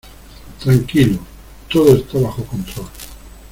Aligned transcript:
Tranquilo. 0.59 1.19
Todo 1.71 1.93
está 1.95 2.17
bajo 2.17 2.43
control. 2.45 2.87